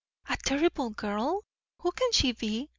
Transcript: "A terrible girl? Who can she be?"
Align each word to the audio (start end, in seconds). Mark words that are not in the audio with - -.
"A 0.27 0.35
terrible 0.35 0.89
girl? 0.89 1.43
Who 1.81 1.91
can 1.91 2.11
she 2.11 2.31
be?" 2.31 2.69